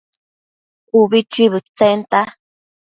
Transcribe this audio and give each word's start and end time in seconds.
ubi 0.99 1.19
chuibëdtsenta 1.31 2.19